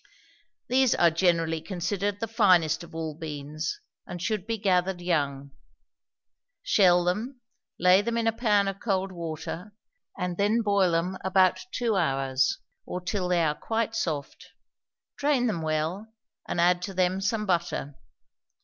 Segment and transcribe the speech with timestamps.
[0.67, 5.51] These are generally considered the finest of all beans, and should be gathered young.
[6.63, 7.41] Shell them,
[7.79, 9.75] lay them in a pan of cold water,
[10.17, 14.47] and then boil them about two hours, or till they are quite soft;
[15.17, 16.11] drain them well,
[16.47, 17.93] and add to them some butter.